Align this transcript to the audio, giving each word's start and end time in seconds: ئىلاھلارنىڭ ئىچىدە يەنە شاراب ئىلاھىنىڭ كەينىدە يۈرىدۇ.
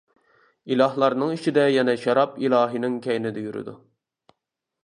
ئىلاھلارنىڭ 0.75 1.33
ئىچىدە 1.35 1.67
يەنە 1.73 1.95
شاراب 2.05 2.41
ئىلاھىنىڭ 2.47 2.99
كەينىدە 3.07 3.47
يۈرىدۇ. 3.49 3.77